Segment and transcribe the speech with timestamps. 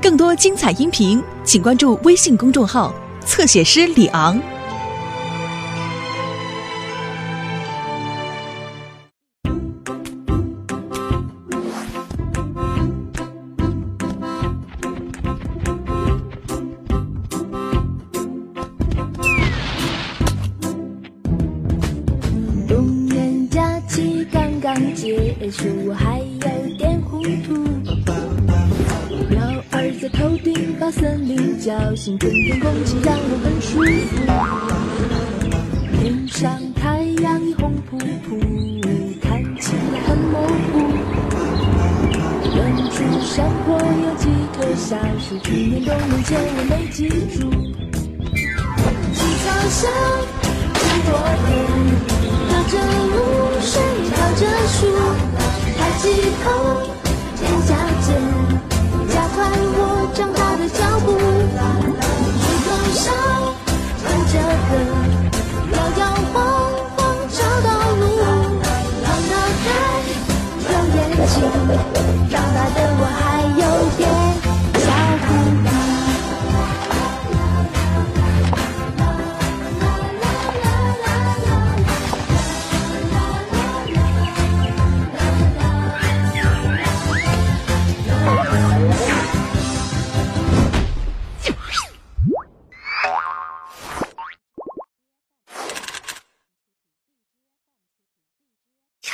[0.00, 2.92] 更多精彩音频，请关注微信公众号
[3.24, 4.38] “侧写师李昂”。
[22.68, 27.81] 冬年假期刚刚结束，还有点糊涂。
[30.02, 33.78] 在头顶把森林叫醒，春天空气让我很舒
[34.10, 34.18] 服。
[36.00, 38.36] 天上太阳已红扑扑，
[39.22, 40.90] 看起来很模糊。
[42.52, 42.58] 远
[42.90, 47.06] 处山坡有几棵小树，去年冬眠前我没记
[47.38, 47.46] 住。
[49.14, 49.86] 青草香，
[50.82, 51.14] 很多
[51.46, 51.46] 人。
[52.48, 52.74] 飘着
[53.06, 53.14] 露
[53.60, 53.78] 水，
[54.10, 54.82] 靠着树，
[55.78, 56.02] 抬起
[56.42, 56.44] 头，
[65.72, 66.34] 摇摇晃
[66.96, 68.22] 晃找到路，用
[69.02, 69.06] 脑
[69.64, 69.68] 袋，
[70.70, 71.91] 用眼睛。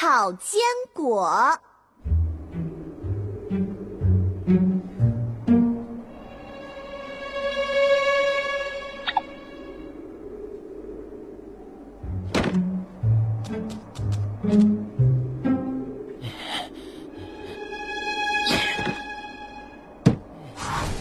[0.01, 0.61] 炒坚
[0.95, 1.59] 果。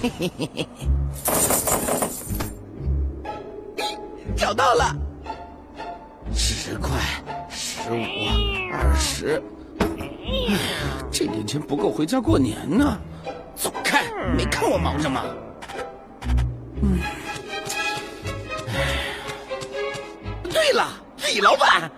[4.36, 4.96] 找到了，
[6.34, 7.00] 十块，
[7.48, 9.42] 十五，二十。
[9.80, 9.88] 哎，
[11.12, 12.98] 这点钱不够回家过年呢。
[13.56, 14.04] 走开，
[14.36, 15.24] 没看我忙着吗？
[16.82, 17.00] 嗯。
[20.44, 20.88] 对了，
[21.28, 21.92] 李老板。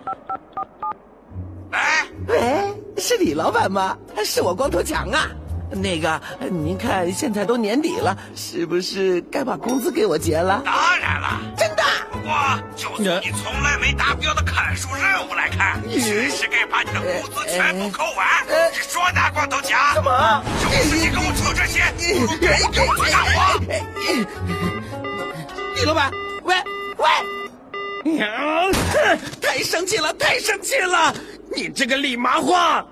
[1.72, 3.96] 哎，喂，是李老板吗？
[4.24, 5.28] 是我光头强啊。
[5.70, 6.20] 那个，
[6.50, 10.62] 您看现在都年底了，是不是该把工资给我结了？
[10.64, 11.82] 当然了，真的。
[12.12, 12.34] 不过，
[12.76, 18.26] 就从你从来没达标的砍树任务来看，确实该把你的工资全部扣完。
[18.72, 19.94] 你说呢，光头强？
[19.94, 20.42] 什么？
[20.60, 21.84] 就是你给我出这些，
[22.26, 23.38] 不给我给我干活！
[25.76, 26.10] 李老板，
[26.42, 26.54] 喂
[26.98, 27.06] 喂！
[28.12, 28.28] 娘，
[29.40, 31.14] 太生气了，太生气了！
[31.54, 32.84] 你这个李麻花！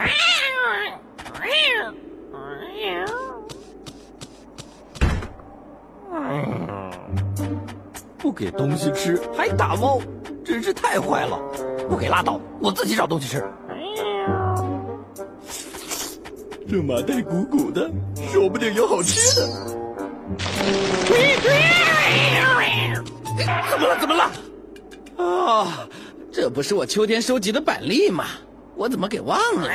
[8.18, 9.98] 不给东西吃还打猫，
[10.44, 11.36] 真是太坏了！
[11.88, 13.42] 不给拉倒，我自己找东西吃。
[16.68, 17.90] 这麻袋鼓鼓的，
[18.30, 19.48] 说不定有好吃的。
[23.70, 23.98] 怎么了？
[24.00, 24.30] 怎么了？
[25.16, 25.88] 啊，
[26.30, 28.26] 这不是我秋天收集的板栗吗？
[28.80, 29.68] 我怎么给忘了？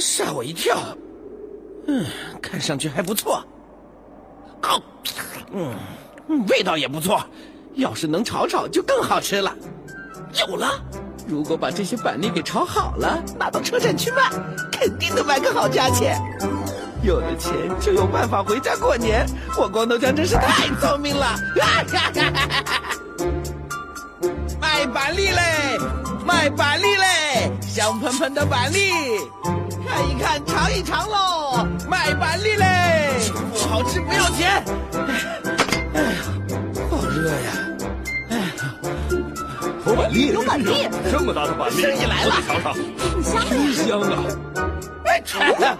[0.00, 0.78] 吓我一跳。
[1.86, 2.06] 嗯，
[2.40, 3.44] 看上去还不错。
[4.62, 4.80] 好，
[5.52, 5.76] 嗯，
[6.48, 7.22] 味道也不错。
[7.74, 9.54] 要是能炒炒，就更好吃了。
[10.40, 10.82] 有了，
[11.28, 14.30] 如果把这些板栗给炒好了，拿到车站去卖，
[14.72, 16.18] 肯定能卖个好价钱。
[17.02, 19.26] 有了钱，就有办法回家过年。
[19.58, 21.36] 我光头强真是太聪明了。
[24.58, 25.53] 卖板栗嘞！
[26.24, 28.90] 卖板栗嘞，香喷喷的板栗，
[29.86, 31.66] 看一看，尝一尝喽！
[31.88, 33.20] 卖板栗嘞，
[33.52, 34.64] 不好吃不要钱。
[35.94, 36.08] 哎呀，
[36.90, 37.52] 好热呀！
[38.30, 38.44] 哎呀，
[39.86, 44.14] 有板栗，有板栗，这么大的板栗，生意来了，尝尝，挺香的真香啊！
[45.04, 45.22] 哎，
[45.66, 45.76] 啊，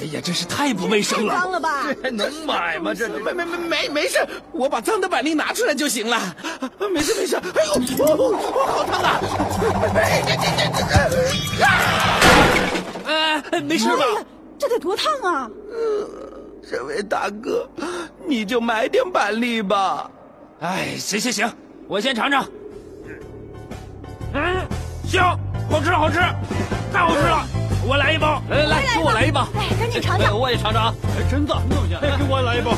[0.00, 1.34] 哎呀，真是太不卫生了！
[1.34, 1.82] 脏了吧？
[2.02, 2.94] 还能买吗？
[2.94, 4.18] 这没没没没没事，
[4.50, 6.18] 我把脏的板栗拿出来就行了。
[6.90, 7.36] 没事没事。
[7.36, 9.20] 哎呦，哦哦，好烫啊！
[9.94, 10.40] 哎这这
[11.58, 11.68] 这啊！
[13.52, 14.04] 哎，没事吧？
[14.58, 15.50] 这得多烫啊！
[16.70, 17.68] 这位大哥，
[18.26, 20.10] 你就买点板栗吧。
[20.60, 21.52] 哎，行行行，
[21.88, 22.46] 我先尝尝。
[24.32, 24.66] 嗯，
[25.06, 25.38] 香，
[25.70, 26.18] 好吃好吃，
[26.90, 27.46] 太好吃了！
[27.86, 32.72] 我来一包，来来来，给我来一包，哎，赶紧尝尝，我也尝尝，哎，真的，哎，给我来一包，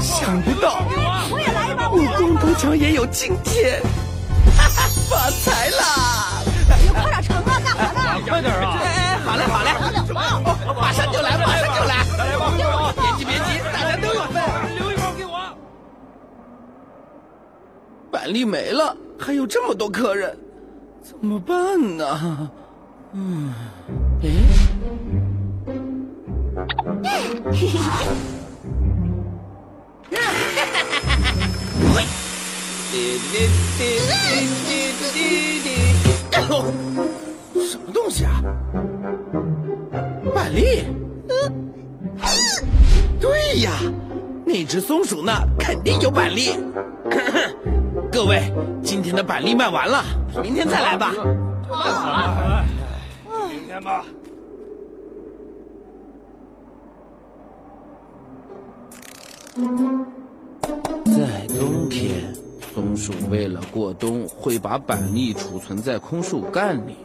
[0.00, 0.80] 想不到，
[1.30, 3.80] 我也来一包，武功高强也有今天，
[5.08, 5.82] 发财了！
[6.82, 8.00] 你快点成啊，干啥呢？
[8.26, 8.78] 快点啊！
[8.82, 9.70] 哎哎，好嘞好嘞，
[10.80, 12.04] 马上就来，马上就来，
[12.96, 14.42] 别急别急，大家都有份。
[14.76, 15.38] 留一包给我，
[18.10, 20.36] 板栗没了，还有这么多客人。
[21.20, 22.50] 怎么办呢？
[23.12, 23.52] 嗯，
[24.22, 24.28] 哎，
[27.52, 27.78] 嘿嘿嘿，
[30.12, 31.34] 哈哈哈哈哈！
[31.96, 31.96] 喂，
[32.92, 32.94] 滴
[33.32, 33.34] 滴
[33.76, 33.80] 滴
[34.66, 34.70] 滴滴
[35.12, 35.18] 滴
[35.64, 35.68] 滴，
[37.66, 38.30] 什么东西啊？
[40.34, 40.84] 板栗？
[43.18, 43.72] 对呀，
[44.44, 46.56] 那只松鼠呢，肯定有板栗。
[48.12, 48.52] 各位，
[48.82, 50.04] 今天的板栗卖完了，
[50.42, 51.12] 明天再来吧。
[51.68, 54.04] 好，明天吧。
[61.04, 62.34] 在冬天，
[62.74, 66.96] 松鼠为了过冬，会把板栗储存在空树干里。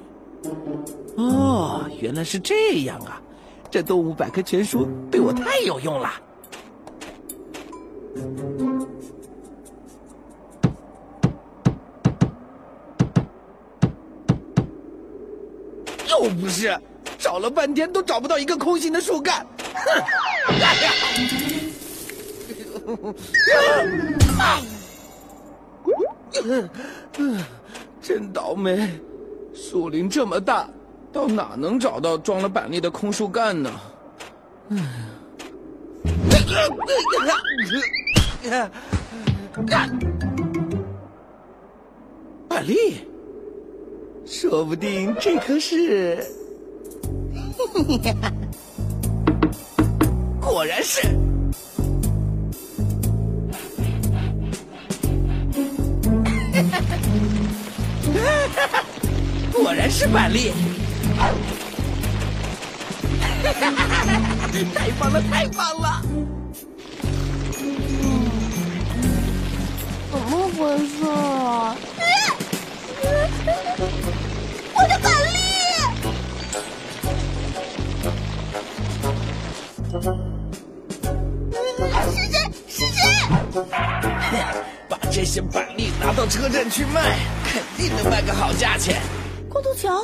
[1.17, 3.21] 哦，原来是这样啊！
[3.69, 6.09] 这动物百科全书对我太有用了。
[16.21, 16.79] 又不是，
[17.17, 19.43] 找了半天都找不到一个空心的树干。
[19.73, 19.81] 哼！
[20.47, 20.91] 哎呀！
[28.01, 28.87] 真倒霉，
[29.53, 30.69] 树林这么大，
[31.11, 33.71] 到哪能找到装了板栗的空树干呢？
[42.47, 43.07] 板栗。
[44.31, 46.25] 说不定这可是，
[50.39, 51.01] 果然是，
[59.53, 60.51] 果然是板栗，
[64.73, 66.01] 太棒了，太棒了！
[70.09, 71.75] 怎么回事啊？
[74.81, 75.37] 我的板栗！
[82.09, 82.35] 是谁？
[82.67, 82.99] 是谁？
[84.89, 88.99] 把这些板栗拿到车站去卖，肯定能卖个好价钱。
[89.47, 90.03] 光头强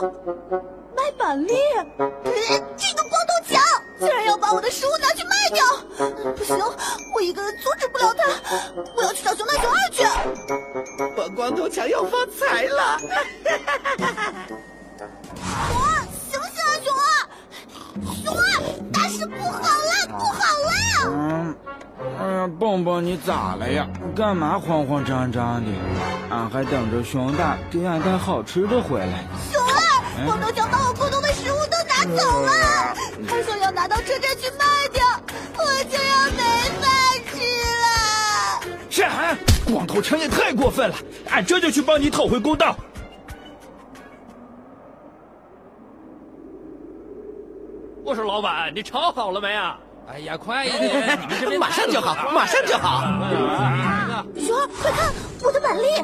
[0.96, 1.56] 卖板栗？
[1.98, 3.60] 这个光头强
[4.00, 5.66] 竟然要把我的食物拿去卖掉！
[6.36, 6.56] 不行，
[7.16, 8.26] 我一个人阻止不了他，
[8.96, 10.04] 我要去找熊大熊二去。
[11.18, 13.00] 我光头强要发财了！
[13.00, 13.08] 哈
[13.66, 14.34] 哈哈哈哈
[15.48, 15.88] 熊二，
[16.30, 17.10] 醒醒啊，熊二！
[18.24, 18.48] 熊二，
[18.92, 20.72] 大事不好了，不好了！
[21.08, 21.56] 嗯，
[22.20, 23.88] 哎呀，蹦蹦，你咋了呀？
[24.16, 25.72] 干嘛慌慌张张的？
[26.30, 29.26] 俺还等着熊大给俺带好吃的回来。
[29.52, 32.52] 熊二，光头强把我过冬的食物都拿走了，
[33.28, 35.06] 还说要拿到车站去卖掉，
[35.56, 36.44] 我就要没
[36.82, 36.90] 饭
[37.32, 37.38] 吃
[37.72, 37.88] 了。
[38.90, 39.38] 是俺，
[39.72, 40.96] 光头强也太过分了，
[41.30, 42.76] 俺这就去帮你讨回公道。
[48.08, 49.78] 我说老板，你炒好了没啊？
[50.10, 51.20] 哎呀，快一点！
[51.20, 53.02] 你们这边马上就好，马上就好。
[54.38, 55.14] 熊二，快看
[55.44, 56.02] 我的板栗！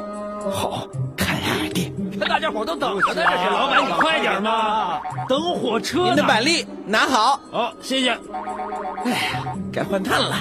[0.52, 0.86] 好，
[1.16, 1.90] 看矮点。
[2.20, 3.22] 看大家伙都等着呢。
[3.50, 6.06] 老板，你快点嘛，等火车呢。
[6.08, 7.40] 您的板栗拿好。
[7.50, 8.10] 好，谢谢。
[8.10, 10.36] 哎呀，该换炭了。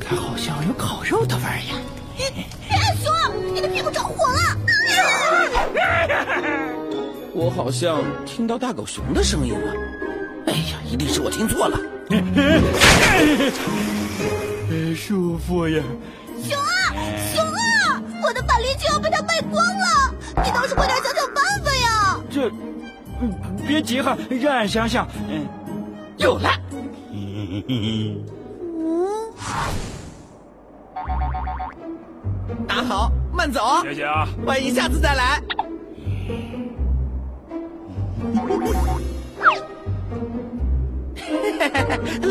[0.00, 1.76] 它好像有烤肉的味儿呀。
[3.04, 4.47] 熊二，你的屁股着火了！
[7.38, 9.72] 我好像听到大狗熊的声音了。
[10.48, 11.78] 哎呀，一定是我听错了。
[14.96, 15.80] 舒服呀！
[16.42, 16.92] 熊二，
[17.32, 20.12] 熊二，我的板栗就要被他卖光了，
[20.44, 22.20] 你倒是快点想想办法呀！
[22.28, 22.50] 这，
[23.20, 23.32] 嗯，
[23.68, 25.06] 别急哈，让俺想想。
[25.30, 25.46] 嗯，
[26.16, 26.50] 有了。
[27.12, 28.20] 嗯，
[32.66, 33.60] 打好，慢走。
[33.84, 34.26] 谢谢啊。
[34.44, 35.40] 欢迎下次再来。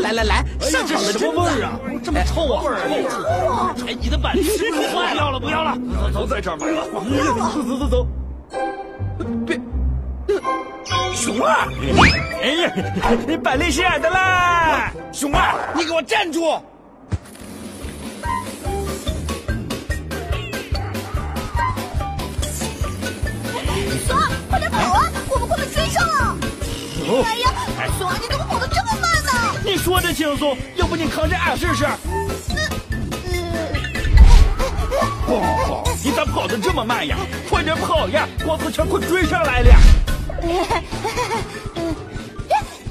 [0.02, 1.78] 来 来来，上好了，什么味儿啊？
[2.02, 2.62] 这么臭啊！
[3.86, 5.38] 哎，你的板栗是不是坏掉了？
[5.38, 5.76] 不要了，
[6.12, 6.84] 都在这儿买了。
[7.54, 8.06] 走走走走。
[9.46, 9.60] 别，
[11.14, 11.68] 熊二！
[12.42, 12.70] 哎呀，
[13.42, 14.92] 板栗是俺的啦！
[15.12, 16.40] 熊二，你给我站住！
[24.08, 25.12] 熊二，快点跑啊！
[25.28, 26.34] 我们快被追上了！
[27.26, 27.52] 哎呀，
[27.98, 29.60] 熊二，你怎么跑得这么慢呢？
[29.62, 31.84] 你说的轻松，要不你扛着俺试试？
[35.26, 37.18] 哦，你咋跑得这么慢呀？
[37.50, 38.26] 快点跑呀！
[38.46, 39.76] 光头强快追上来了！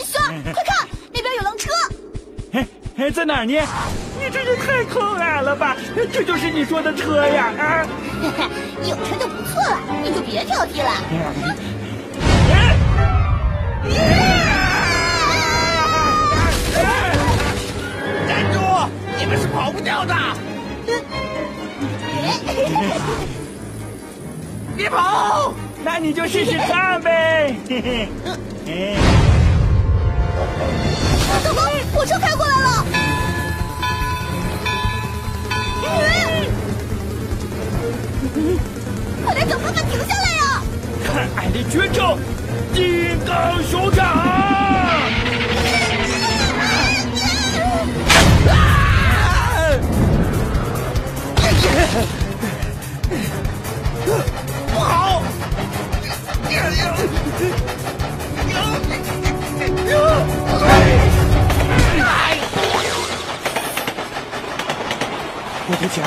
[0.06, 1.72] 熊二，快看，那边有辆车！
[2.98, 3.54] 哎，在哪儿呢？
[4.20, 5.76] 你这也太坑俺了吧！
[6.14, 7.52] 这就是你说的车呀？
[7.58, 7.86] 啊！
[8.86, 9.28] 有车就
[9.78, 10.92] 了，你就别挑剔了。
[18.28, 18.56] 站住！
[19.18, 20.14] 你们是跑不掉的。
[24.76, 25.54] 别跑！
[25.84, 27.56] 那你就试试看呗。
[27.68, 28.98] 嘿嘿。
[31.44, 31.62] 大哥，
[31.94, 32.86] 火车开过来了！
[65.98, 66.06] 钱！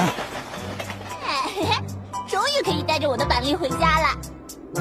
[1.26, 1.82] 哎，
[2.28, 4.08] 终于可以带着我的板栗回家了。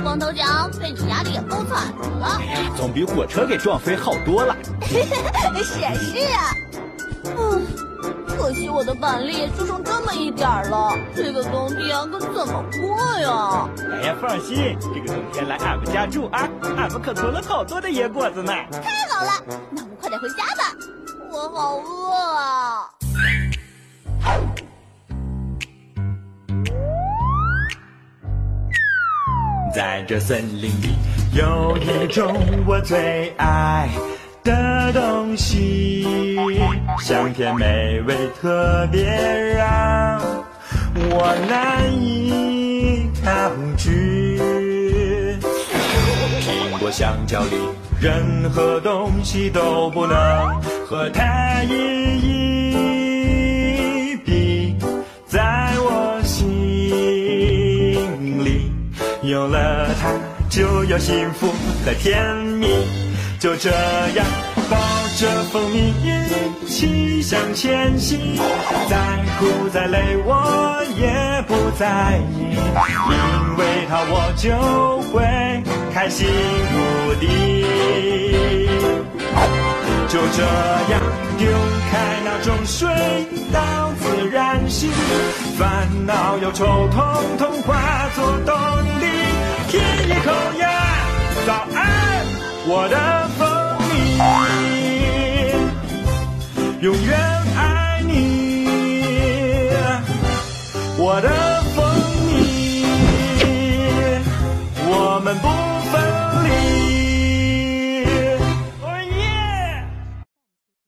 [0.04, 2.40] 光头强被你压的也够惨的了。
[2.78, 4.56] 总比火车给撞飞好多了。
[4.86, 6.54] 是啊是啊。
[7.26, 7.66] 嗯，
[8.38, 13.68] 可惜我的板栗就剩这么一点了，这个冬天可怎么过呀？
[13.92, 16.48] 哎呀，放心，这个冬天来俺们家住啊，
[16.78, 18.54] 俺们可囤了好多的野果子呢。
[18.72, 19.32] 太好了，
[19.72, 20.72] 那我们快点回家吧，
[21.32, 22.92] 我好饿啊。
[29.74, 30.96] 在这森林里，
[31.34, 32.36] 有一种
[32.66, 33.88] 我最爱
[34.44, 36.36] 的东西，
[37.00, 40.20] 香甜美味，特别让
[40.96, 44.40] 我难以抗拒。
[46.42, 47.56] 苹果、香蕉里，
[48.02, 51.74] 任何东西都不能和它一
[52.18, 52.59] 一
[59.30, 60.10] 有了它，
[60.50, 61.48] 就有幸福
[61.86, 62.68] 和甜蜜。
[63.40, 64.26] 就这样
[64.70, 64.78] 抱
[65.18, 68.20] 着蜂蜜一起向前行，
[68.90, 68.98] 再
[69.40, 75.24] 苦再累我也不在意，因为它我就会
[75.94, 76.28] 开心
[76.74, 77.64] 无敌。
[80.10, 80.42] 就这
[80.92, 81.00] 样
[81.38, 81.48] 丢
[81.92, 82.90] 开那种水
[83.54, 84.90] 到自然醒，
[85.58, 88.56] 烦恼忧愁统统化作动
[89.70, 89.78] 力。
[89.78, 90.68] 舔一口呀，
[91.46, 92.26] 早安，
[92.68, 92.98] 我的
[93.38, 93.48] 蜂
[93.88, 93.94] 蜜，
[96.82, 97.20] 永远
[97.56, 98.10] 爱你，
[100.98, 101.30] 我的
[101.76, 101.86] 蜂
[102.26, 102.84] 蜜，
[104.88, 105.69] 我们不。